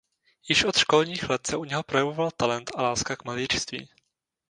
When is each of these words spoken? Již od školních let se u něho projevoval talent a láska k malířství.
Již 0.49 0.63
od 0.63 0.77
školních 0.77 1.29
let 1.29 1.47
se 1.47 1.57
u 1.57 1.65
něho 1.65 1.83
projevoval 1.83 2.31
talent 2.31 2.71
a 2.75 2.81
láska 2.81 3.15
k 3.15 3.25
malířství. 3.25 3.89